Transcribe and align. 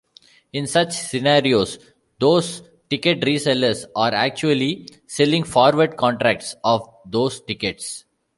In 0.51 0.65
such 0.65 0.93
scenarios, 0.93 1.77
those 2.17 2.63
ticket 2.89 3.23
re-sellers 3.23 3.85
are 3.95 4.15
actually 4.15 4.87
selling 5.05 5.43
forward 5.43 5.95
contracts 5.95 6.55
of 6.63 6.89
those 7.05 7.39
tickets. 7.41 8.03